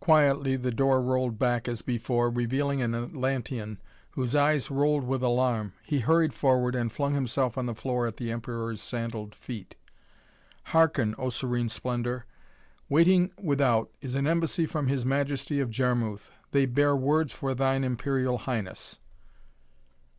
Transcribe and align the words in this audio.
Quietly 0.00 0.56
the 0.56 0.70
door 0.70 1.00
rolled 1.00 1.38
back 1.38 1.66
as 1.66 1.80
before, 1.80 2.28
revealing 2.28 2.82
an 2.82 2.94
Atlantean 2.94 3.80
whose 4.10 4.34
eyes 4.36 4.70
rolled 4.70 5.02
with 5.04 5.22
alarm. 5.22 5.72
He 5.82 6.00
hurried 6.00 6.34
forward 6.34 6.74
and 6.74 6.92
flung 6.92 7.14
himself 7.14 7.56
on 7.56 7.64
the 7.64 7.74
floor 7.74 8.06
at 8.06 8.18
the 8.18 8.30
Emperor's 8.30 8.82
sandaled 8.82 9.34
feet. 9.34 9.74
"Harken, 10.76 11.14
oh 11.16 11.30
Serene 11.30 11.70
Splendor! 11.70 12.26
Waiting 12.90 13.30
without 13.40 13.90
is 14.02 14.14
an 14.14 14.26
embassy 14.26 14.66
from 14.66 14.88
his 14.88 15.06
Majesty 15.06 15.58
of 15.58 15.70
Jarmuth. 15.70 16.30
They 16.50 16.66
bear 16.66 16.94
words 16.94 17.32
for 17.32 17.54
thine 17.54 17.82
Imperial 17.82 18.36
Highness." 18.36 18.98